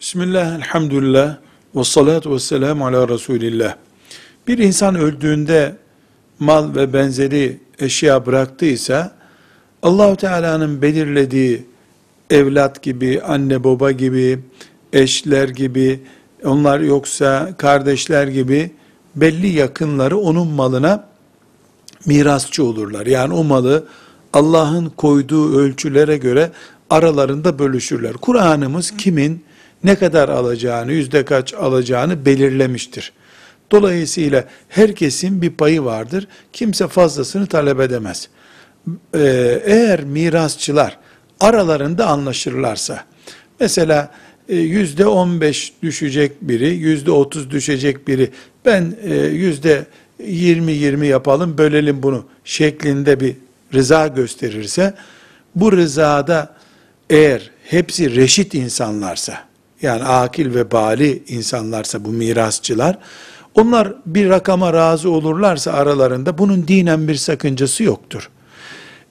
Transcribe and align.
Bismillah, 0.00 0.56
elhamdülillah, 0.56 1.36
ve 1.76 1.84
salatu 1.84 2.34
ve 2.34 2.38
selamu 2.38 2.86
ala 2.86 3.08
Resulillah. 3.08 3.74
Bir 4.48 4.58
insan 4.58 4.94
öldüğünde 4.94 5.76
mal 6.38 6.74
ve 6.74 6.92
benzeri 6.92 7.60
eşya 7.78 8.26
bıraktıysa, 8.26 9.12
Allahu 9.82 10.16
Teala'nın 10.16 10.82
belirlediği 10.82 11.66
evlat 12.30 12.82
gibi, 12.82 13.22
anne 13.22 13.64
baba 13.64 13.90
gibi, 13.90 14.38
eşler 14.92 15.48
gibi, 15.48 16.00
onlar 16.44 16.80
yoksa 16.80 17.54
kardeşler 17.56 18.26
gibi 18.26 18.70
belli 19.16 19.48
yakınları 19.48 20.18
onun 20.18 20.48
malına 20.48 21.08
mirasçı 22.06 22.64
olurlar. 22.64 23.06
Yani 23.06 23.34
o 23.34 23.44
malı 23.44 23.86
Allah'ın 24.32 24.86
koyduğu 24.86 25.58
ölçülere 25.58 26.16
göre 26.16 26.50
aralarında 26.90 27.58
bölüşürler. 27.58 28.12
Kur'an'ımız 28.12 28.90
kimin 28.96 29.47
ne 29.84 29.94
kadar 29.94 30.28
alacağını, 30.28 30.92
yüzde 30.92 31.24
kaç 31.24 31.54
alacağını 31.54 32.24
belirlemiştir. 32.24 33.12
Dolayısıyla 33.70 34.44
herkesin 34.68 35.42
bir 35.42 35.50
payı 35.50 35.84
vardır. 35.84 36.28
Kimse 36.52 36.88
fazlasını 36.88 37.46
talep 37.46 37.80
edemez. 37.80 38.28
Ee, 39.14 39.62
eğer 39.64 40.04
mirasçılar 40.04 40.98
aralarında 41.40 42.06
anlaşırlarsa, 42.06 43.04
mesela 43.60 44.12
e, 44.48 44.56
yüzde 44.56 45.06
on 45.06 45.40
beş 45.40 45.72
düşecek 45.82 46.32
biri, 46.42 46.68
yüzde 46.68 47.10
otuz 47.10 47.50
düşecek 47.50 48.08
biri, 48.08 48.30
ben 48.64 48.96
e, 49.02 49.14
yüzde 49.14 49.86
yirmi 50.26 50.72
yirmi 50.72 51.06
yapalım, 51.06 51.58
bölelim 51.58 52.02
bunu 52.02 52.24
şeklinde 52.44 53.20
bir 53.20 53.36
rıza 53.74 54.06
gösterirse, 54.06 54.94
bu 55.54 55.72
rızada 55.72 56.54
eğer 57.10 57.50
hepsi 57.64 58.16
reşit 58.16 58.54
insanlarsa, 58.54 59.47
yani 59.82 60.04
akil 60.04 60.54
ve 60.54 60.70
bali 60.70 61.22
insanlarsa 61.28 62.04
bu 62.04 62.08
mirasçılar, 62.08 62.98
onlar 63.54 63.94
bir 64.06 64.28
rakama 64.28 64.72
razı 64.72 65.10
olurlarsa 65.10 65.72
aralarında 65.72 66.38
bunun 66.38 66.68
dinen 66.68 67.08
bir 67.08 67.14
sakıncası 67.14 67.82
yoktur. 67.82 68.30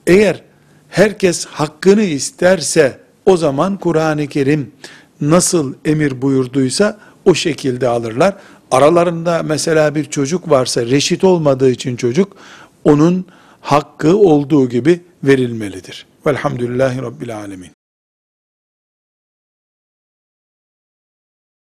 Eğer 0.06 0.42
herkes 0.88 1.46
hakkını 1.46 2.02
isterse 2.02 3.00
o 3.26 3.36
zaman 3.36 3.76
Kur'an-ı 3.76 4.26
Kerim 4.26 4.72
nasıl 5.20 5.74
emir 5.84 6.22
buyurduysa 6.22 6.98
o 7.24 7.34
şekilde 7.34 7.88
alırlar. 7.88 8.34
Aralarında 8.70 9.42
mesela 9.42 9.94
bir 9.94 10.04
çocuk 10.04 10.50
varsa 10.50 10.86
reşit 10.86 11.24
olmadığı 11.24 11.70
için 11.70 11.96
çocuk 11.96 12.36
onun 12.84 13.26
hakkı 13.60 14.16
olduğu 14.16 14.68
gibi 14.68 15.00
verilmelidir. 15.24 16.06
Velhamdülillahi 16.26 17.02
Rabbil 17.02 17.36
Alemin. 17.36 17.77